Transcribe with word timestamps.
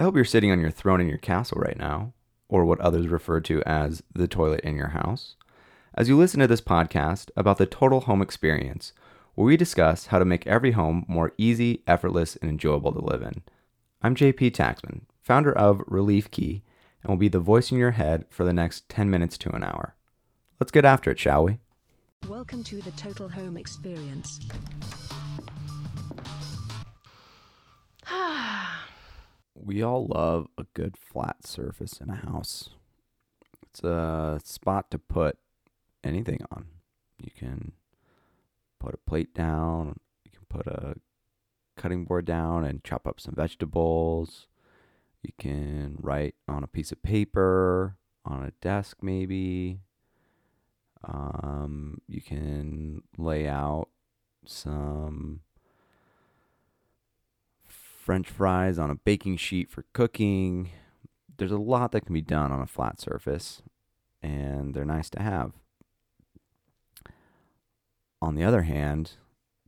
I 0.00 0.04
hope 0.04 0.16
you're 0.16 0.24
sitting 0.24 0.50
on 0.50 0.60
your 0.60 0.70
throne 0.70 1.02
in 1.02 1.08
your 1.08 1.18
castle 1.18 1.60
right 1.60 1.78
now, 1.78 2.14
or 2.48 2.64
what 2.64 2.80
others 2.80 3.08
refer 3.08 3.38
to 3.40 3.62
as 3.64 4.02
the 4.14 4.26
toilet 4.26 4.60
in 4.60 4.74
your 4.74 4.88
house, 4.88 5.36
as 5.94 6.08
you 6.08 6.16
listen 6.16 6.40
to 6.40 6.46
this 6.46 6.62
podcast 6.62 7.28
about 7.36 7.58
the 7.58 7.66
total 7.66 8.00
home 8.00 8.22
experience, 8.22 8.94
where 9.34 9.44
we 9.44 9.58
discuss 9.58 10.06
how 10.06 10.18
to 10.18 10.24
make 10.24 10.46
every 10.46 10.70
home 10.70 11.04
more 11.06 11.34
easy, 11.36 11.82
effortless, 11.86 12.36
and 12.36 12.48
enjoyable 12.48 12.92
to 12.92 13.04
live 13.04 13.20
in. 13.20 13.42
I'm 14.00 14.14
JP 14.14 14.52
Taxman, 14.52 15.02
founder 15.20 15.52
of 15.52 15.82
Relief 15.86 16.30
Key, 16.30 16.62
and 17.02 17.10
will 17.10 17.18
be 17.18 17.28
the 17.28 17.38
voice 17.38 17.70
in 17.70 17.76
your 17.76 17.90
head 17.90 18.24
for 18.30 18.44
the 18.44 18.54
next 18.54 18.88
10 18.88 19.10
minutes 19.10 19.36
to 19.36 19.50
an 19.50 19.62
hour. 19.62 19.96
Let's 20.58 20.72
get 20.72 20.86
after 20.86 21.10
it, 21.10 21.18
shall 21.18 21.44
we? 21.44 21.58
Welcome 22.26 22.64
to 22.64 22.80
the 22.80 22.92
Total 22.92 23.28
Home 23.28 23.58
Experience. 23.58 24.40
We 29.70 29.84
all 29.84 30.08
love 30.08 30.48
a 30.58 30.64
good 30.74 30.96
flat 30.96 31.46
surface 31.46 32.00
in 32.00 32.10
a 32.10 32.16
house. 32.16 32.70
It's 33.62 33.84
a 33.84 34.40
spot 34.42 34.90
to 34.90 34.98
put 34.98 35.38
anything 36.02 36.40
on. 36.50 36.66
You 37.22 37.30
can 37.30 37.74
put 38.80 38.94
a 38.94 38.96
plate 38.96 39.32
down, 39.32 40.00
you 40.24 40.32
can 40.32 40.44
put 40.48 40.66
a 40.66 40.96
cutting 41.76 42.04
board 42.04 42.24
down 42.24 42.64
and 42.64 42.82
chop 42.82 43.06
up 43.06 43.20
some 43.20 43.36
vegetables. 43.36 44.48
You 45.22 45.30
can 45.38 45.98
write 46.00 46.34
on 46.48 46.64
a 46.64 46.66
piece 46.66 46.90
of 46.90 47.00
paper, 47.04 47.96
on 48.24 48.42
a 48.42 48.50
desk 48.60 48.96
maybe. 49.02 49.82
Um, 51.04 52.00
you 52.08 52.20
can 52.20 53.04
lay 53.16 53.46
out 53.46 53.86
some 54.44 55.42
french 58.10 58.28
fries 58.28 58.76
on 58.76 58.90
a 58.90 58.96
baking 58.96 59.36
sheet 59.36 59.70
for 59.70 59.84
cooking. 59.92 60.68
There's 61.36 61.52
a 61.52 61.58
lot 61.58 61.92
that 61.92 62.06
can 62.06 62.12
be 62.12 62.20
done 62.20 62.50
on 62.50 62.60
a 62.60 62.66
flat 62.66 63.00
surface, 63.00 63.62
and 64.20 64.74
they're 64.74 64.84
nice 64.84 65.08
to 65.10 65.22
have. 65.22 65.52
On 68.20 68.34
the 68.34 68.42
other 68.42 68.62
hand, 68.62 69.12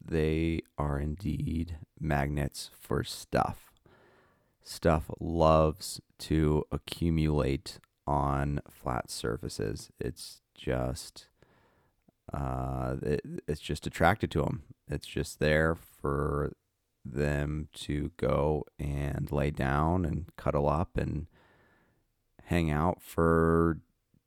they 0.05 0.63
are 0.77 0.99
indeed 0.99 1.77
magnets 2.01 2.73
for 2.81 3.05
stuff. 3.05 3.71
Stuff 4.65 5.09
loves 5.21 6.01
to 6.19 6.65
accumulate 6.73 7.79
on 8.09 8.61
flat 8.69 9.09
surfaces. 9.09 9.93
It's 10.01 10.41
just 10.53 11.29
uh, 12.35 12.97
it, 13.03 13.21
it's 13.47 13.61
just 13.61 13.87
attracted 13.87 14.33
to 14.33 14.43
them. 14.43 14.65
It's 14.89 15.07
just 15.07 15.39
there 15.39 15.77
for 15.77 16.55
them 17.05 17.69
to 17.73 18.13
go 18.17 18.65
and 18.79 19.31
lay 19.31 19.51
down 19.51 20.05
and 20.05 20.27
cuddle 20.37 20.69
up 20.69 20.97
and 20.97 21.27
hang 22.45 22.71
out 22.71 23.01
for 23.03 23.79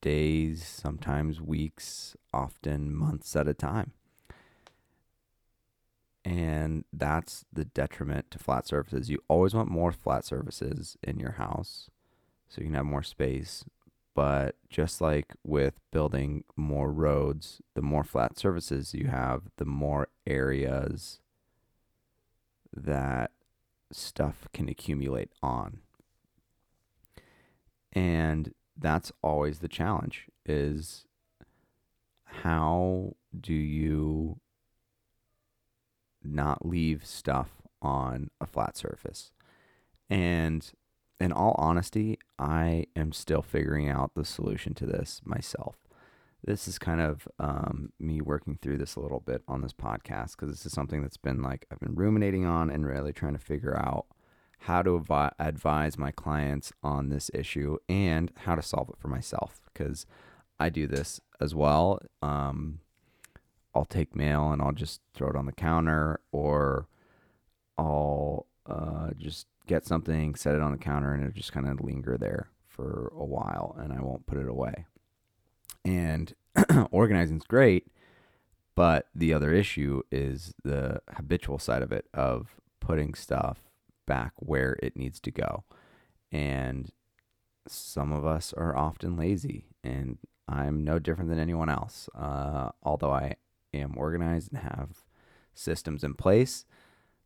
days, 0.02 0.66
sometimes 0.66 1.42
weeks, 1.42 2.16
often 2.34 2.94
months 2.94 3.36
at 3.36 3.48
a 3.48 3.54
time. 3.54 3.92
And 6.24 6.86
that's 6.92 7.46
the 7.54 7.66
detriment 7.66 8.32
to 8.32 8.40
flat 8.40 8.68
surfaces. 8.68 9.10
You 9.10 9.20
always 9.28 9.54
want 9.54 9.70
more 9.70 9.92
flat 9.92 10.26
surfaces 10.26 10.98
in 11.04 11.20
your 11.20 11.34
house 11.34 11.90
so 12.50 12.62
you 12.62 12.68
can 12.68 12.76
have 12.76 12.86
more 12.86 13.04
space. 13.04 13.64
But 14.16 14.56
just 14.70 15.02
like 15.02 15.34
with 15.44 15.80
building 15.92 16.46
more 16.56 16.92
roads, 16.92 17.62
the 17.76 17.82
more 17.82 18.04
flat 18.04 18.40
surfaces 18.40 18.94
you 18.94 19.08
have, 19.08 19.44
the 19.58 19.66
more 19.66 20.08
areas 20.26 21.20
that 22.76 23.32
stuff 23.92 24.48
can 24.54 24.70
accumulate 24.70 25.30
on. 25.42 25.80
And 27.94 28.54
that's 28.78 29.12
always 29.22 29.60
the 29.60 29.68
challenge 29.68 30.26
is 30.46 31.06
how 32.26 33.16
do 33.40 33.54
you 33.54 34.40
not 36.24 36.66
leave 36.66 37.06
stuff 37.06 37.50
on 37.82 38.30
a 38.42 38.46
flat 38.46 38.76
surface? 38.76 39.32
And 40.10 40.70
in 41.20 41.32
all 41.32 41.56
honesty, 41.58 42.20
I 42.38 42.88
am 42.96 43.14
still 43.14 43.42
figuring 43.42 43.90
out 43.90 44.12
the 44.16 44.26
solution 44.26 44.74
to 44.76 44.86
this 44.86 45.22
myself 45.24 45.85
this 46.46 46.68
is 46.68 46.78
kind 46.78 47.02
of 47.02 47.28
um, 47.40 47.92
me 48.00 48.22
working 48.22 48.58
through 48.62 48.78
this 48.78 48.96
a 48.96 49.00
little 49.00 49.20
bit 49.20 49.42
on 49.48 49.62
this 49.62 49.74
podcast 49.74 50.32
because 50.32 50.50
this 50.50 50.66
is 50.66 50.72
something 50.72 51.02
that's 51.02 51.18
been 51.18 51.42
like 51.42 51.66
I've 51.72 51.80
been 51.80 51.96
ruminating 51.96 52.46
on 52.46 52.70
and 52.70 52.86
really 52.86 53.14
trying 53.14 53.34
to 53.34 53.40
figure 53.40 53.76
out 53.76 54.06
how 54.60 54.84
to 54.84 54.96
avi- 54.96 55.36
advise 55.40 55.98
my 55.98 56.12
clients 56.12 56.72
on 56.84 57.10
this 57.10 57.32
issue 57.34 57.78
and 57.90 58.32
how 58.38 58.56
to 58.56 58.62
solve 58.62 58.90
it 58.90 59.00
for 59.00 59.08
myself 59.08 59.60
because 59.74 60.06
I 60.60 60.70
do 60.70 60.88
this 60.88 61.20
as 61.42 61.56
well. 61.56 62.00
Um, 62.22 62.80
I'll 63.74 63.86
take 63.86 64.16
mail 64.16 64.52
and 64.52 64.62
I'll 64.62 64.72
just 64.72 65.02
throw 65.14 65.30
it 65.30 65.36
on 65.36 65.48
the 65.48 65.52
counter 65.52 66.20
or 66.32 66.88
I'll 67.78 68.46
uh, 68.68 69.10
just 69.18 69.48
get 69.68 69.86
something, 69.86 70.36
set 70.36 70.56
it 70.56 70.62
on 70.62 70.72
the 70.72 70.78
counter, 70.78 71.12
and 71.14 71.24
it'll 71.24 71.36
just 71.36 71.52
kind 71.52 71.68
of 71.68 71.82
linger 71.82 72.18
there 72.18 72.50
for 72.68 73.12
a 73.16 73.26
while 73.26 73.76
and 73.80 73.92
I 73.92 74.02
won't 74.02 74.28
put 74.28 74.38
it 74.38 74.48
away. 74.48 74.86
And 75.86 76.34
organizing 76.92 77.38
is 77.38 77.44
great, 77.44 77.88
but 78.76 79.08
the 79.14 79.34
other 79.34 79.54
issue 79.54 80.02
is 80.12 80.54
the 80.64 81.02
habitual 81.16 81.60
side 81.60 81.82
of 81.82 81.92
it 81.92 82.08
of 82.14 82.56
putting 82.80 83.14
stuff 83.14 83.60
back 84.06 84.34
where 84.38 84.78
it 84.82 84.96
needs 84.98 85.20
to 85.22 85.32
go. 85.32 85.64
And 86.32 86.92
some 87.68 88.12
of 88.12 88.26
us 88.26 88.54
are 88.54 88.76
often 88.76 89.18
lazy, 89.18 89.66
and 89.84 90.18
I'm 90.48 90.84
no 90.84 91.00
different 91.00 91.30
than 91.30 91.40
anyone 91.40 91.70
else. 91.70 92.10
Uh, 92.16 92.70
although 92.84 93.12
I 93.12 93.36
am 93.74 93.98
organized 93.98 94.52
and 94.52 94.62
have 94.62 95.04
systems 95.54 96.04
in 96.04 96.14
place, 96.14 96.66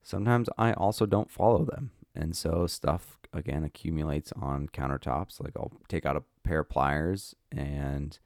sometimes 0.01 0.49
I 0.57 0.73
also 0.73 1.05
don't 1.05 1.31
follow 1.31 1.65
them. 1.65 1.91
And 2.15 2.35
so 2.35 2.67
stuff 2.67 3.17
again 3.33 3.63
accumulates 3.63 4.31
on 4.33 4.67
countertops. 4.69 5.41
Like 5.41 5.53
I'll 5.55 5.73
take 5.87 6.05
out 6.05 6.15
a 6.15 6.23
pair 6.43 6.59
of 6.59 6.69
pliers 6.69 7.35
and 7.51 8.17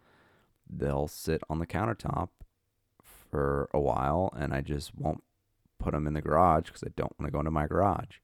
they'll 0.70 1.08
sit 1.08 1.42
on 1.50 1.60
the 1.60 1.68
countertop 1.68 2.30
for 3.04 3.70
a 3.74 3.80
while 3.80 4.32
and 4.38 4.54
I 4.54 4.62
just 4.62 4.96
won't 4.96 5.24
put 5.80 5.94
them 5.94 6.08
in 6.08 6.14
the 6.14 6.22
garage 6.22 6.68
because 6.68 6.84
I 6.84 6.92
don't 6.96 7.14
want 7.20 7.28
to 7.28 7.32
go 7.32 7.40
into 7.40 7.52
my 7.52 7.68
garage. 7.68 8.18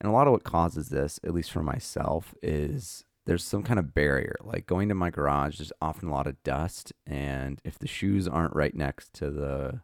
And 0.00 0.08
a 0.08 0.12
lot 0.12 0.26
of 0.26 0.32
what 0.32 0.44
causes 0.44 0.88
this, 0.88 1.20
at 1.24 1.34
least 1.34 1.52
for 1.52 1.62
myself, 1.62 2.34
is 2.42 3.04
there's 3.26 3.44
some 3.44 3.62
kind 3.62 3.78
of 3.78 3.94
barrier. 3.94 4.36
Like 4.42 4.66
going 4.66 4.88
to 4.88 4.94
my 4.94 5.10
garage, 5.10 5.58
there's 5.58 5.72
often 5.80 6.08
a 6.08 6.12
lot 6.12 6.26
of 6.26 6.42
dust. 6.42 6.92
And 7.06 7.60
if 7.64 7.78
the 7.78 7.86
shoes 7.86 8.28
aren't 8.28 8.54
right 8.54 8.74
next 8.74 9.12
to 9.14 9.30
the 9.30 9.80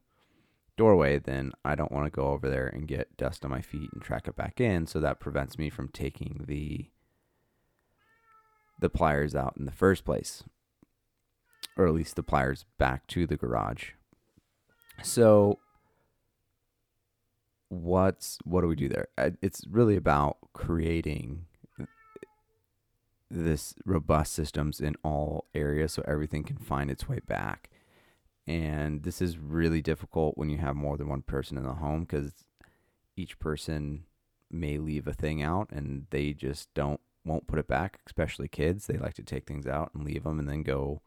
doorway, 0.77 1.19
then 1.19 1.53
I 1.65 1.75
don't 1.75 1.93
want 1.93 2.07
to 2.07 2.11
go 2.11 2.29
over 2.29 2.49
there 2.49 2.67
and 2.67 2.89
get 2.89 3.17
dust 3.17 3.45
on 3.45 3.51
my 3.51 3.63
feet 3.63 3.91
and 3.93 4.03
track 4.03 4.29
it 4.29 4.37
back 4.37 4.61
in. 4.61 4.87
So 4.87 5.01
that 5.01 5.21
prevents 5.21 5.59
me 5.59 5.71
from 5.71 5.89
taking 5.89 6.45
the 6.47 6.91
the 8.79 8.89
pliers 8.89 9.35
out 9.35 9.55
in 9.59 9.67
the 9.67 9.73
first 9.73 10.07
place 10.07 10.43
or 11.81 11.87
at 11.87 11.95
least 11.95 12.15
the 12.17 12.23
pliers 12.23 12.67
back 12.77 13.07
to 13.07 13.27
the 13.27 13.37
garage. 13.37 13.93
So 15.03 15.59
what's 17.71 18.39
what 18.45 18.61
do 18.61 18.69
we 18.69 18.77
do 18.77 18.89
there? 18.89 19.09
It's 19.41 19.67
really 19.67 19.97
about 19.97 20.37
creating 20.53 21.47
this 23.31 23.75
robust 23.87 24.35
systems 24.35 24.81
in 24.81 24.97
all 25.03 25.47
areas 25.55 25.93
so 25.93 26.03
everything 26.07 26.43
can 26.43 26.59
find 26.59 26.91
its 26.91 27.09
way 27.09 27.21
back. 27.27 27.71
And 28.47 29.05
this 29.05 29.23
is 29.23 29.39
really 29.39 29.81
difficult 29.81 30.37
when 30.37 30.51
you 30.51 30.59
have 30.59 30.77
more 30.77 30.99
than 30.99 31.09
one 31.09 31.23
person 31.23 31.57
in 31.57 31.65
the 31.65 31.75
home 31.75 32.01
because 32.01 32.33
each 33.17 33.39
person 33.39 34.05
may 34.51 34.79
leave 34.79 35.07
a 35.07 35.15
thing 35.15 35.41
out 35.41 35.71
and 35.71 36.07
they 36.11 36.33
just 36.33 36.75
don't 36.75 37.01
won't 37.25 37.47
put 37.47 37.59
it 37.59 37.69
back, 37.69 38.01
especially 38.07 38.49
kids. 38.49 38.87
They 38.87 38.99
like 38.99 39.15
to 39.15 39.23
take 39.23 39.47
things 39.47 39.67
out 39.67 39.93
and 39.95 40.05
leave 40.05 40.25
them 40.25 40.39
and 40.39 40.49
then 40.49 40.63
go 40.63 41.01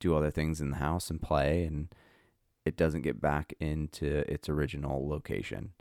do 0.00 0.14
other 0.14 0.30
things 0.30 0.60
in 0.60 0.70
the 0.70 0.76
house 0.76 1.10
and 1.10 1.20
play 1.20 1.64
and 1.64 1.88
it 2.64 2.76
doesn't 2.76 3.02
get 3.02 3.20
back 3.20 3.52
into 3.60 4.30
its 4.30 4.48
original 4.48 5.08
location. 5.08 5.72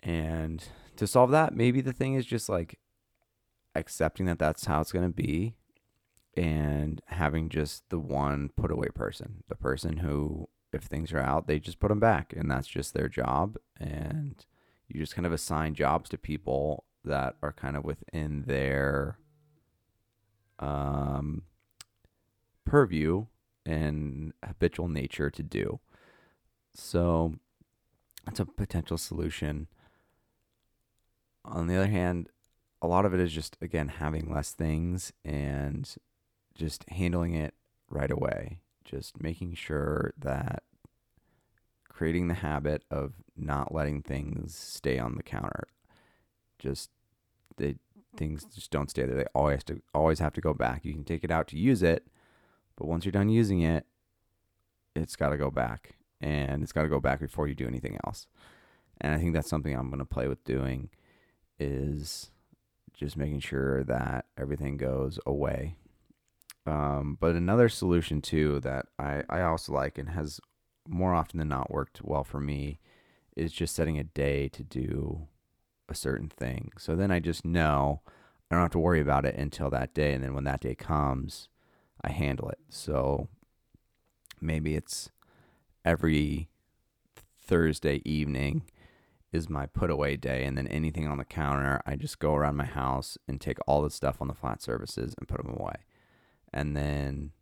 And 0.00 0.64
to 0.96 1.06
solve 1.06 1.30
that, 1.32 1.54
maybe 1.54 1.80
the 1.80 1.92
thing 1.92 2.14
is 2.14 2.26
just 2.26 2.48
like 2.48 2.78
accepting 3.74 4.26
that 4.26 4.38
that's 4.38 4.66
how 4.66 4.80
it's 4.80 4.92
going 4.92 5.06
to 5.06 5.14
be 5.14 5.54
and 6.36 7.00
having 7.06 7.48
just 7.48 7.88
the 7.90 7.98
one 7.98 8.50
put 8.56 8.70
away 8.70 8.88
person, 8.94 9.42
the 9.48 9.56
person 9.56 9.98
who, 9.98 10.48
if 10.72 10.82
things 10.82 11.12
are 11.12 11.20
out, 11.20 11.46
they 11.46 11.58
just 11.58 11.80
put 11.80 11.88
them 11.88 12.00
back 12.00 12.32
and 12.36 12.50
that's 12.50 12.68
just 12.68 12.94
their 12.94 13.08
job. 13.08 13.56
And 13.78 14.44
you 14.88 15.00
just 15.00 15.14
kind 15.14 15.26
of 15.26 15.32
assign 15.32 15.74
jobs 15.74 16.10
to 16.10 16.18
people 16.18 16.84
that 17.04 17.36
are 17.42 17.52
kind 17.52 17.76
of 17.76 17.84
within 17.84 18.44
their 18.46 19.18
um, 20.58 21.42
purview 22.74 23.24
and 23.64 24.32
habitual 24.44 24.88
nature 24.88 25.30
to 25.30 25.44
do. 25.44 25.78
So 26.74 27.36
that's 28.26 28.40
a 28.40 28.46
potential 28.46 28.98
solution. 28.98 29.68
on 31.44 31.68
the 31.68 31.76
other 31.76 31.86
hand, 31.86 32.30
a 32.82 32.88
lot 32.88 33.04
of 33.04 33.14
it 33.14 33.20
is 33.20 33.32
just 33.32 33.56
again 33.62 33.86
having 33.86 34.28
less 34.28 34.50
things 34.50 35.12
and 35.24 35.88
just 36.56 36.84
handling 36.88 37.34
it 37.34 37.54
right 37.88 38.10
away. 38.10 38.58
Just 38.84 39.22
making 39.22 39.54
sure 39.54 40.12
that 40.18 40.64
creating 41.88 42.26
the 42.26 42.34
habit 42.34 42.82
of 42.90 43.12
not 43.36 43.72
letting 43.72 44.02
things 44.02 44.52
stay 44.52 44.98
on 44.98 45.14
the 45.14 45.22
counter. 45.22 45.68
Just 46.58 46.90
they 47.56 47.76
things 48.16 48.44
just 48.52 48.72
don't 48.72 48.90
stay 48.90 49.04
there. 49.04 49.14
They 49.14 49.26
always 49.32 49.62
to 49.64 49.80
always 49.94 50.18
have 50.18 50.32
to 50.32 50.40
go 50.40 50.54
back. 50.54 50.84
You 50.84 50.92
can 50.92 51.04
take 51.04 51.22
it 51.22 51.30
out 51.30 51.46
to 51.48 51.56
use 51.56 51.80
it, 51.84 52.08
but 52.76 52.86
once 52.86 53.04
you're 53.04 53.12
done 53.12 53.28
using 53.28 53.60
it, 53.60 53.86
it's 54.94 55.16
got 55.16 55.30
to 55.30 55.36
go 55.36 55.50
back, 55.50 55.96
and 56.20 56.62
it's 56.62 56.72
got 56.72 56.82
to 56.82 56.88
go 56.88 57.00
back 57.00 57.20
before 57.20 57.48
you 57.48 57.54
do 57.54 57.66
anything 57.66 57.98
else. 58.06 58.26
And 59.00 59.12
I 59.12 59.18
think 59.18 59.34
that's 59.34 59.50
something 59.50 59.74
I'm 59.74 59.88
going 59.88 59.98
to 59.98 60.04
play 60.04 60.28
with 60.28 60.44
doing 60.44 60.90
is 61.58 62.30
just 62.92 63.16
making 63.16 63.40
sure 63.40 63.82
that 63.84 64.26
everything 64.38 64.76
goes 64.76 65.18
away. 65.26 65.76
Um, 66.66 67.18
but 67.20 67.34
another 67.34 67.68
solution 67.68 68.22
too 68.22 68.60
that 68.60 68.86
I, 68.98 69.22
I 69.28 69.42
also 69.42 69.72
like 69.72 69.98
and 69.98 70.10
has 70.10 70.40
more 70.88 71.12
often 71.14 71.38
than 71.38 71.48
not 71.48 71.70
worked 71.70 72.02
well 72.02 72.24
for 72.24 72.40
me 72.40 72.78
is 73.36 73.52
just 73.52 73.74
setting 73.74 73.98
a 73.98 74.04
day 74.04 74.48
to 74.48 74.62
do 74.62 75.26
a 75.88 75.94
certain 75.94 76.28
thing. 76.28 76.72
So 76.78 76.94
then 76.94 77.10
I 77.10 77.20
just 77.20 77.44
know 77.44 78.00
I 78.50 78.54
don't 78.54 78.62
have 78.62 78.70
to 78.72 78.78
worry 78.78 79.00
about 79.00 79.26
it 79.26 79.34
until 79.34 79.70
that 79.70 79.94
day. 79.94 80.12
And 80.12 80.22
then 80.22 80.34
when 80.34 80.44
that 80.44 80.60
day 80.60 80.74
comes, 80.74 81.48
I 82.04 82.10
handle 82.10 82.48
it. 82.50 82.58
So 82.68 83.28
maybe 84.40 84.74
it's 84.74 85.10
every 85.84 86.48
Thursday 87.40 88.02
evening 88.04 88.62
is 89.32 89.50
my 89.50 89.66
put 89.66 89.90
away 89.90 90.16
day. 90.16 90.44
And 90.44 90.56
then 90.56 90.66
anything 90.68 91.08
on 91.08 91.18
the 91.18 91.24
counter, 91.24 91.80
I 91.86 91.96
just 91.96 92.18
go 92.18 92.34
around 92.34 92.56
my 92.56 92.66
house 92.66 93.18
and 93.26 93.40
take 93.40 93.58
all 93.66 93.82
the 93.82 93.90
stuff 93.90 94.18
on 94.20 94.28
the 94.28 94.34
flat 94.34 94.62
surfaces 94.62 95.14
and 95.18 95.28
put 95.28 95.42
them 95.42 95.54
away. 95.58 95.74
And 96.52 96.76
then 96.76 97.32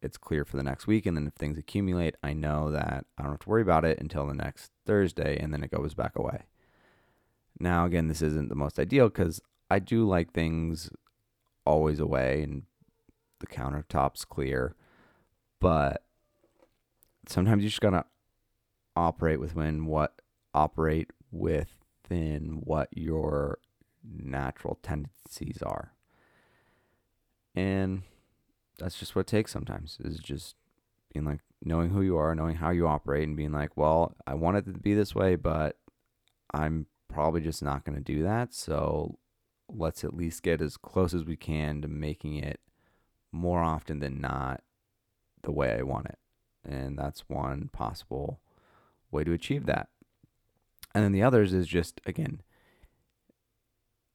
it's 0.00 0.16
clear 0.16 0.44
for 0.44 0.56
the 0.56 0.62
next 0.62 0.86
week. 0.86 1.06
And 1.06 1.16
then 1.16 1.26
if 1.26 1.34
things 1.34 1.58
accumulate, 1.58 2.16
I 2.22 2.32
know 2.32 2.70
that 2.70 3.04
I 3.18 3.22
don't 3.22 3.32
have 3.32 3.40
to 3.40 3.48
worry 3.48 3.62
about 3.62 3.84
it 3.84 3.98
until 4.00 4.26
the 4.26 4.34
next 4.34 4.70
Thursday 4.86 5.38
and 5.38 5.52
then 5.52 5.62
it 5.62 5.70
goes 5.70 5.94
back 5.94 6.16
away. 6.16 6.44
Now, 7.60 7.84
again, 7.84 8.08
this 8.08 8.22
isn't 8.22 8.48
the 8.48 8.54
most 8.54 8.78
ideal 8.78 9.08
because 9.08 9.40
I 9.70 9.78
do 9.78 10.06
like 10.06 10.32
things 10.32 10.90
always 11.64 12.00
away 12.00 12.42
and 12.42 12.62
the 13.44 13.54
countertops 13.54 14.26
clear, 14.26 14.74
but 15.60 16.04
sometimes 17.26 17.62
you 17.62 17.68
just 17.68 17.80
gotta 17.80 18.04
operate 18.96 19.40
within 19.40 19.86
what 19.86 20.20
operate 20.52 21.10
within 21.30 22.60
what 22.64 22.88
your 22.92 23.58
natural 24.04 24.78
tendencies 24.82 25.62
are. 25.62 25.92
And 27.54 28.02
that's 28.78 28.98
just 28.98 29.14
what 29.14 29.22
it 29.22 29.26
takes 29.26 29.52
sometimes 29.52 29.98
is 30.04 30.18
just 30.18 30.56
being 31.12 31.24
like 31.24 31.40
knowing 31.62 31.90
who 31.90 32.02
you 32.02 32.16
are, 32.16 32.34
knowing 32.34 32.56
how 32.56 32.70
you 32.70 32.86
operate 32.86 33.26
and 33.26 33.36
being 33.36 33.52
like, 33.52 33.76
well, 33.76 34.14
I 34.26 34.34
want 34.34 34.56
it 34.56 34.64
to 34.66 34.72
be 34.72 34.94
this 34.94 35.14
way, 35.14 35.36
but 35.36 35.78
I'm 36.52 36.86
probably 37.08 37.40
just 37.40 37.62
not 37.62 37.84
going 37.84 37.96
to 37.96 38.02
do 38.02 38.22
that. 38.24 38.52
So 38.52 39.18
let's 39.68 40.04
at 40.04 40.14
least 40.14 40.42
get 40.42 40.60
as 40.60 40.76
close 40.76 41.14
as 41.14 41.24
we 41.24 41.36
can 41.36 41.80
to 41.82 41.88
making 41.88 42.36
it 42.36 42.60
more 43.34 43.62
often 43.62 43.98
than 43.98 44.20
not 44.20 44.62
the 45.42 45.52
way 45.52 45.76
I 45.78 45.82
want 45.82 46.06
it. 46.06 46.18
And 46.64 46.98
that's 46.98 47.28
one 47.28 47.68
possible 47.72 48.40
way 49.10 49.24
to 49.24 49.32
achieve 49.32 49.66
that. 49.66 49.88
And 50.94 51.04
then 51.04 51.12
the 51.12 51.22
others 51.22 51.52
is 51.52 51.66
just, 51.66 52.00
again, 52.06 52.42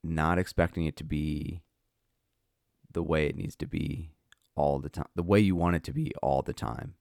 not 0.03 0.39
expecting 0.39 0.85
it 0.85 0.95
to 0.95 1.03
be 1.03 1.61
the 2.91 3.03
way 3.03 3.27
it 3.27 3.35
needs 3.35 3.55
to 3.57 3.67
be 3.67 4.11
all 4.55 4.79
the 4.79 4.89
time, 4.89 5.09
the 5.15 5.23
way 5.23 5.39
you 5.39 5.55
want 5.55 5.75
it 5.75 5.83
to 5.83 5.93
be 5.93 6.11
all 6.23 6.41
the 6.41 6.53
time, 6.53 6.95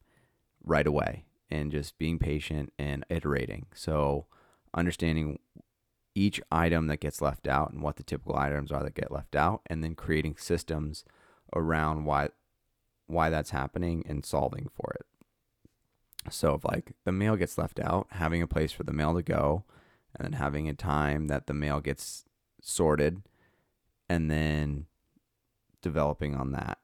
right 0.63 0.87
away, 0.87 1.25
and 1.51 1.71
just 1.71 1.97
being 1.99 2.19
patient 2.19 2.73
and 2.79 3.07
iterating. 3.09 3.67
So, 3.73 4.27
understanding 4.75 5.39
each 6.15 6.41
item 6.51 6.89
that 6.89 7.01
gets 7.01 7.23
left 7.23 7.47
out 7.47 7.71
and 7.71 7.81
what 7.81 7.97
the 7.97 8.03
typical 8.03 8.37
items 8.37 8.73
are 8.73 8.83
that 8.83 8.95
get 8.95 9.13
left 9.13 9.37
out, 9.37 9.63
and 9.67 9.83
then 9.83 9.95
creating 9.95 10.37
systems 10.37 11.05
around 11.55 12.05
why 12.05 12.29
why 13.07 13.31
that's 13.31 13.51
happening 13.51 14.05
and 14.07 14.25
solving 14.25 14.69
for 14.75 14.93
it. 14.95 15.07
So 16.33 16.55
if 16.55 16.65
like 16.65 16.93
the 17.05 17.13
mail 17.13 17.37
gets 17.37 17.57
left 17.57 17.81
out, 17.81 18.07
having 18.11 18.43
a 18.43 18.47
place 18.47 18.73
for 18.73 18.85
the 18.85 18.93
mail 18.93 19.15
to 19.15 19.23
go, 19.23 19.65
and 20.15 20.25
then 20.27 20.39
having 20.39 20.69
a 20.69 20.75
time 20.75 21.29
that 21.29 21.47
the 21.47 21.55
mail 21.55 21.81
gets 21.81 22.25
sorted, 22.61 23.23
and 24.09 24.31
then 24.31 24.87
developing 25.81 26.35
on 26.35 26.53
that 26.53 26.79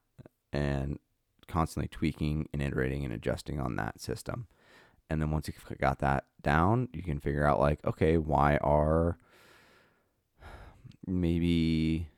and 0.52 0.99
constantly 1.46 1.88
tweaking 1.88 2.49
and 2.52 2.62
iterating 2.62 3.05
and 3.05 3.12
adjusting 3.12 3.61
on 3.61 3.76
that 3.76 4.00
system. 4.00 4.46
And 5.11 5.20
then 5.20 5.31
once 5.31 5.49
you've 5.49 5.78
got 5.78 5.99
that 5.99 6.25
down, 6.43 6.88
you 6.93 7.02
can 7.02 7.20
figure 7.20 7.46
out 7.46 7.61
like, 7.61 7.84
okay, 7.84 8.16
why 8.16 8.56
are 8.58 9.19
maybe 11.06 12.08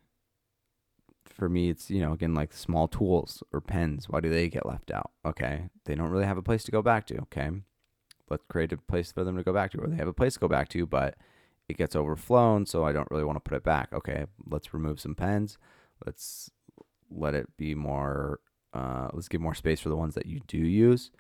for 1.37 1.49
me 1.49 1.69
it's 1.69 1.91
you 1.91 2.01
know 2.01 2.13
again 2.13 2.35
like 2.35 2.53
small 2.53 2.89
tools 2.89 3.43
or 3.53 3.61
pens 3.61 4.09
why 4.09 4.21
do 4.21 4.31
they 4.31 4.49
get 4.49 4.67
left 4.67 4.91
out? 4.91 5.11
Okay 5.25 5.69
they 5.85 5.95
don't 5.95 6.11
really 6.11 6.25
have 6.25 6.39
a 6.39 6.43
place 6.43 6.65
to 6.65 6.73
go 6.73 6.83
back 6.83 7.07
to 7.07 7.19
okay? 7.23 7.51
Let's 8.29 8.45
create 8.49 8.73
a 8.73 8.77
place 8.77 9.13
for 9.13 9.23
them 9.23 9.37
to 9.37 9.45
go 9.45 9.53
back 9.53 9.71
to 9.73 9.79
or 9.79 9.87
they 9.87 9.97
have 9.97 10.09
a 10.09 10.13
place 10.13 10.35
to 10.35 10.41
go 10.41 10.49
back 10.49 10.69
to 10.71 10.87
but 10.87 11.17
it 11.69 11.77
gets 11.77 11.97
overflown 11.97 12.65
so 12.65 12.85
i 12.85 12.93
don't 12.93 13.11
really 13.11 13.25
want 13.25 13.37
to 13.37 13.49
put 13.49 13.57
it 13.57 13.65
back. 13.65 13.93
Okay 13.93 14.25
let's 14.49 14.73
remove 14.75 14.99
some 14.99 15.15
pens. 15.15 15.59
Let's 16.05 16.51
let 17.11 17.35
it 17.35 17.57
be 17.57 17.75
more 17.75 18.41
uh, 18.73 19.09
let's 19.13 19.29
give 19.29 19.41
more 19.41 19.55
space 19.55 19.81
for 19.81 19.89
the 19.89 19.97
ones 19.97 20.15
that 20.15 20.27
you 20.27 20.41
do 20.47 20.59
use 20.59 21.11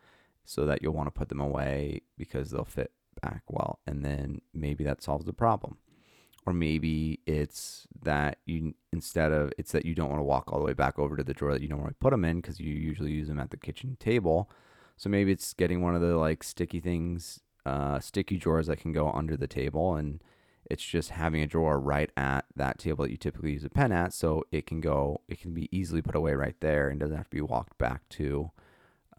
so 0.45 0.67
that 0.67 0.83
you'll 0.83 0.93
want 0.93 1.07
to 1.07 1.19
put 1.19 1.29
them 1.29 1.41
away 1.41 2.03
because 2.19 2.51
they'll 2.51 2.65
fit 2.65 2.93
back 3.23 3.43
well 3.49 3.79
and 3.87 4.05
then 4.05 4.41
maybe 4.53 4.85
that 4.85 5.03
solves 5.03 5.25
the 5.25 5.33
problem 5.33 5.79
or 6.47 6.53
maybe 6.53 7.19
it's 7.27 7.89
that 8.03 8.39
you 8.47 8.75
instead 8.93 9.33
of 9.33 9.53
it's 9.59 9.73
that 9.73 9.85
you 9.85 9.95
don't 9.95 10.09
want 10.09 10.21
to 10.21 10.25
walk 10.25 10.53
all 10.53 10.61
the 10.61 10.65
way 10.65 10.73
back 10.73 10.99
over 10.99 11.17
to 11.17 11.25
the 11.25 11.35
drawer 11.35 11.53
that 11.53 11.61
you 11.61 11.69
normally 11.69 11.95
put 12.01 12.11
them 12.11 12.25
in 12.25 12.41
because 12.41 12.61
you 12.61 12.73
usually 12.73 13.11
use 13.11 13.29
them 13.29 13.41
at 13.41 13.51
the 13.51 13.57
kitchen 13.57 13.97
table. 13.99 14.49
So 14.97 15.11
maybe 15.11 15.33
it's 15.33 15.53
getting 15.53 15.83
one 15.83 15.95
of 15.95 16.01
the 16.01 16.17
like 16.17 16.43
sticky 16.43 16.81
things 16.81 17.41
uh, 17.67 17.99
sticky 17.99 18.37
drawers 18.37 18.69
that 18.69 18.79
can 18.79 18.93
go 18.93 19.11
under 19.11 19.37
the 19.37 19.49
table 19.49 19.97
and 19.97 20.23
it's 20.71 20.85
just 20.85 21.11
having 21.11 21.43
a 21.43 21.47
drawer 21.47 21.81
right 21.81 22.11
at 22.17 22.45
that 22.55 22.79
table 22.79 23.05
that 23.05 23.11
you 23.11 23.17
typically 23.17 23.53
use 23.53 23.65
a 23.65 23.69
pen 23.69 23.93
at 23.93 24.13
so 24.13 24.45
it 24.53 24.67
can 24.67 24.81
go 24.81 25.21
it 25.29 25.41
can 25.41 25.53
be 25.53 25.69
easily 25.76 26.00
put 26.00 26.15
away 26.15 26.35
right 26.35 26.57
there 26.61 26.88
and 26.88 27.00
doesn't 27.00 27.17
have 27.17 27.29
to 27.29 27.37
be 27.37 27.41
walked 27.41 27.76
back 27.76 28.09
to 28.09 28.50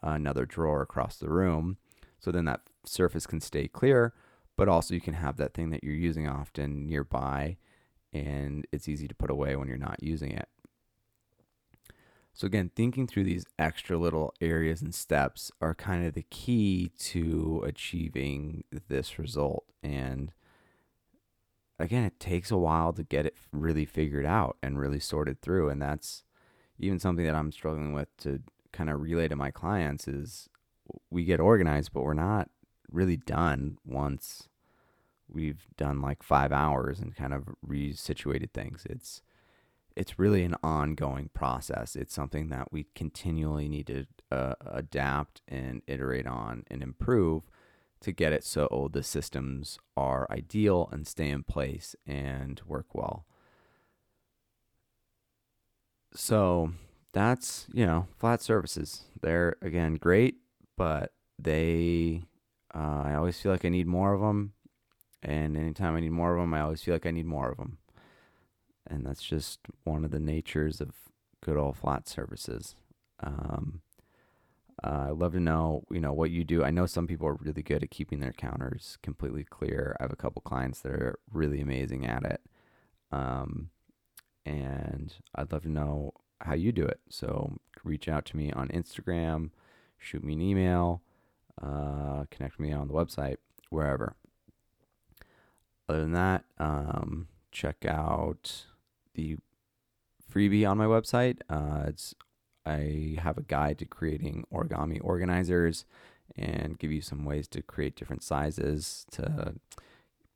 another 0.02 0.46
drawer 0.46 0.82
across 0.82 1.18
the 1.18 1.30
room. 1.30 1.78
So 2.20 2.32
then 2.32 2.46
that 2.46 2.62
surface 2.86 3.28
can 3.28 3.42
stay 3.42 3.68
clear 3.68 4.14
but 4.58 4.68
also 4.68 4.94
you 4.94 5.02
can 5.02 5.14
have 5.14 5.38
that 5.38 5.54
thing 5.54 5.70
that 5.70 5.84
you're 5.84 5.94
using 5.94 6.28
often 6.28 6.88
nearby 6.88 7.58
and 8.12 8.66
it's 8.72 8.88
easy 8.90 9.08
to 9.08 9.16
put 9.16 9.30
away 9.30 9.56
when 9.56 9.68
you're 9.68 9.78
not 9.78 10.02
using 10.02 10.32
it. 10.32 10.50
So, 12.34 12.46
again, 12.46 12.70
thinking 12.76 13.08
through 13.08 13.24
these 13.24 13.46
extra 13.58 13.98
little 13.98 14.32
areas 14.40 14.82
and 14.82 14.94
steps 14.94 15.52
are 15.60 15.74
kind 15.74 16.06
of 16.06 16.14
the 16.14 16.26
key 16.30 16.92
to 17.00 17.64
achieving 17.66 18.64
this 18.90 19.18
result. 19.18 19.66
And 19.82 20.32
again, 21.80 22.04
it 22.04 22.20
takes 22.20 22.52
a 22.52 22.58
while 22.58 22.94
to 22.94 23.04
get 23.04 23.26
it 23.26 23.36
really 23.52 23.86
figured 23.86 24.26
out 24.26 24.58
and 24.62 24.80
really 24.80 25.00
sorted 25.00 25.42
through. 25.42 25.70
And 25.70 25.82
that's 25.82 26.24
even 26.78 27.00
something 27.00 27.26
that 27.26 27.34
I'm 27.34 27.52
struggling 27.52 27.94
with 27.94 28.16
to 28.18 28.44
kind 28.72 28.92
of 28.92 29.02
relay 29.02 29.28
to 29.30 29.36
my 29.36 29.50
clients 29.50 30.08
is 30.08 30.48
we 31.10 31.26
get 31.26 31.40
organized, 31.40 31.92
but 31.92 32.04
we're 32.04 32.14
not 32.14 32.52
really 32.92 33.18
done 33.18 33.78
once 33.86 34.50
we've 35.30 35.68
done 35.76 36.02
like 36.02 36.24
five 36.24 36.52
hours 36.52 37.00
and 37.00 37.16
kind 37.16 37.34
of 37.34 37.50
resituated 37.66 38.52
things. 38.54 38.86
It's 38.90 39.22
it's 39.96 40.20
really 40.20 40.44
an 40.44 40.56
ongoing 40.62 41.30
process. 41.34 41.96
It's 41.96 42.14
something 42.14 42.50
that 42.50 42.72
we 42.72 42.86
continually 42.94 43.68
need 43.68 43.88
to 43.88 44.06
uh, 44.32 44.54
adapt 44.64 45.42
and 45.48 45.82
iterate 45.88 46.28
on 46.28 46.66
and 46.70 46.84
improve 46.84 47.50
to 48.02 48.12
get 48.12 48.32
it 48.32 48.44
so 48.44 48.90
the 48.94 49.02
systems 49.02 49.80
are 49.96 50.28
ideal 50.30 50.88
and 50.92 51.08
stay 51.08 51.30
in 51.30 51.42
place 51.42 51.96
and 52.06 52.62
work 52.68 52.94
well. 52.94 53.26
So 56.14 56.74
that's, 57.12 57.66
you 57.74 57.86
know, 57.86 58.08
flat 58.18 58.42
surfaces. 58.44 59.06
They're 59.20 59.56
again 59.64 59.96
great, 59.96 60.36
but 60.78 61.12
they 61.40 62.22
uh, 62.74 63.04
I 63.06 63.16
always 63.16 63.40
feel 63.40 63.52
like 63.52 63.66
I 63.66 63.70
need 63.70 63.88
more 63.88 64.14
of 64.14 64.22
them. 64.22 64.54
And 65.24 65.58
anytime 65.58 65.96
I 65.96 66.00
need 66.00 66.12
more 66.12 66.36
of 66.36 66.42
them, 66.42 66.54
I 66.54 66.62
always 66.62 66.84
feel 66.84 66.94
like 66.96 67.06
I 67.06 67.12
need 67.12 67.26
more 67.26 67.50
of 67.50 67.58
them. 67.58 67.78
And 68.86 69.06
that's 69.06 69.24
just 69.24 69.60
one 69.84 70.06
of 70.06 70.12
the 70.12 70.20
natures 70.20 70.80
of 70.80 70.92
good 71.42 71.58
old 71.58 71.78
flat 71.78 72.08
services. 72.08 72.76
Um, 73.22 73.82
uh, 74.84 75.08
I'd 75.10 75.18
love 75.18 75.34
to 75.34 75.40
know, 75.40 75.84
you 75.90 76.00
know, 76.00 76.14
what 76.14 76.30
you 76.30 76.44
do. 76.44 76.64
I 76.64 76.70
know 76.70 76.86
some 76.86 77.08
people 77.08 77.28
are 77.28 77.34
really 77.34 77.64
good 77.64 77.84
at 77.84 77.90
keeping 77.90 78.20
their 78.20 78.34
counters 78.34 78.98
completely 79.02 79.44
clear. 79.44 79.96
I 80.00 80.04
have 80.04 80.14
a 80.14 80.18
couple 80.18 80.42
clients 80.44 80.82
that 80.82 80.92
are 80.92 81.20
really 81.32 81.60
amazing 81.62 82.06
at 82.06 82.24
it. 82.24 82.42
Um, 83.12 83.72
and 84.46 85.14
I'd 85.36 85.52
love 85.52 85.64
to 85.64 85.70
know 85.70 86.14
how 86.42 86.54
you 86.54 86.72
do 86.72 86.86
it. 86.86 87.00
So 87.10 87.58
reach 87.84 88.08
out 88.08 88.26
to 88.26 88.38
me 88.38 88.52
on 88.52 88.68
Instagram, 88.70 89.50
shoot 89.98 90.24
me 90.24 90.34
an 90.34 90.42
email, 90.42 91.02
uh, 91.62 92.26
connect 92.32 92.60
me 92.60 92.72
on 92.72 92.88
the 92.88 92.94
website, 92.94 93.38
wherever. 93.70 94.16
Other 95.90 96.02
than 96.02 96.14
that, 96.14 96.44
um, 96.58 97.28
check 97.52 97.86
out 97.86 98.66
the 99.14 99.38
freebie 100.32 100.70
on 100.70 100.78
my 100.78 100.86
website. 100.86 101.38
Uh, 101.50 101.86
it's 101.88 102.14
I 102.66 103.18
have 103.22 103.38
a 103.38 103.44
guide 103.44 103.80
to 103.80 103.86
creating 103.86 104.46
origami 104.54 105.00
organizers 105.02 105.86
and 106.36 106.78
give 106.78 106.92
you 106.92 107.02
some 107.02 107.24
ways 107.24 107.48
to 107.48 107.62
create 107.62 107.96
different 107.96 108.24
sizes 108.24 109.06
to 109.12 109.56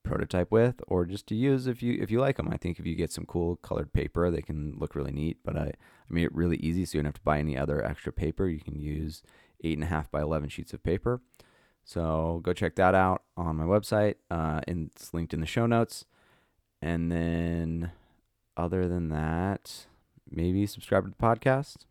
prototype 0.03 0.51
with 0.51 0.81
or 0.87 1.05
just 1.05 1.27
to 1.27 1.35
use 1.35 1.67
if 1.67 1.83
you 1.83 1.97
if 2.01 2.09
you 2.09 2.19
like 2.19 2.37
them. 2.37 2.49
I 2.51 2.57
think 2.57 2.79
if 2.79 2.85
you 2.85 2.95
get 2.95 3.11
some 3.11 3.25
cool 3.25 3.57
colored 3.57 3.93
paper, 3.93 4.31
they 4.31 4.41
can 4.41 4.75
look 4.77 4.95
really 4.95 5.11
neat. 5.11 5.37
But 5.43 5.57
I, 5.57 5.65
I 5.65 5.73
made 6.09 6.23
it 6.23 6.35
really 6.35 6.57
easy, 6.57 6.85
so 6.85 6.97
you 6.97 7.01
don't 7.01 7.07
have 7.07 7.15
to 7.15 7.21
buy 7.21 7.39
any 7.39 7.57
other 7.57 7.83
extra 7.83 8.13
paper. 8.13 8.47
You 8.47 8.61
can 8.61 8.79
use 8.79 9.21
eight 9.63 9.77
and 9.77 9.83
a 9.83 9.87
half 9.87 10.09
by 10.11 10.21
eleven 10.21 10.49
sheets 10.49 10.73
of 10.73 10.83
paper. 10.83 11.21
So 11.83 12.41
go 12.43 12.53
check 12.53 12.75
that 12.75 12.93
out 12.93 13.23
on 13.35 13.55
my 13.55 13.63
website. 13.63 14.15
Uh, 14.29 14.61
and 14.67 14.91
it's 14.95 15.13
linked 15.13 15.33
in 15.33 15.39
the 15.39 15.45
show 15.45 15.65
notes. 15.65 16.05
And 16.81 17.11
then, 17.11 17.91
other 18.57 18.87
than 18.87 19.09
that, 19.09 19.85
maybe 20.29 20.65
subscribe 20.65 21.03
to 21.05 21.09
the 21.09 21.15
podcast. 21.15 21.85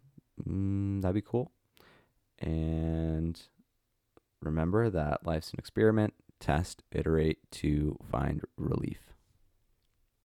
Mm, 0.49 1.03
that'd 1.03 1.15
be 1.15 1.21
cool. 1.21 1.51
And 2.39 3.41
remember 4.41 4.91
that 4.91 5.27
life's 5.27 5.51
an 5.51 5.59
experiment. 5.59 6.15
Test, 6.39 6.83
iterate 6.91 7.39
to 7.53 7.99
find 8.11 8.43
relief. 8.57 9.10